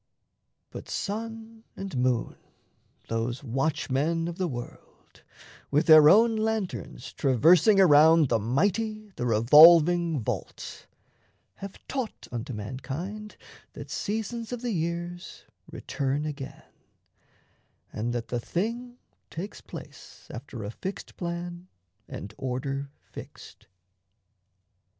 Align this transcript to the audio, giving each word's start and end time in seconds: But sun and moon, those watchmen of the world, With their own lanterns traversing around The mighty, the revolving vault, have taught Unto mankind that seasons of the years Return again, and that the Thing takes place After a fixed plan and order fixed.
But 0.71 0.89
sun 0.89 1.63
and 1.77 1.95
moon, 1.95 2.35
those 3.07 3.43
watchmen 3.43 4.27
of 4.27 4.39
the 4.39 4.47
world, 4.47 5.21
With 5.69 5.85
their 5.85 6.09
own 6.09 6.35
lanterns 6.37 7.13
traversing 7.13 7.79
around 7.79 8.29
The 8.29 8.39
mighty, 8.39 9.11
the 9.15 9.27
revolving 9.27 10.19
vault, 10.19 10.87
have 11.57 11.77
taught 11.87 12.27
Unto 12.31 12.51
mankind 12.51 13.37
that 13.73 13.91
seasons 13.91 14.51
of 14.51 14.63
the 14.63 14.71
years 14.73 15.43
Return 15.71 16.25
again, 16.25 16.63
and 17.93 18.11
that 18.11 18.29
the 18.29 18.39
Thing 18.39 18.97
takes 19.29 19.61
place 19.61 20.25
After 20.31 20.63
a 20.63 20.71
fixed 20.71 21.15
plan 21.15 21.67
and 22.07 22.33
order 22.39 22.89
fixed. 23.03 23.67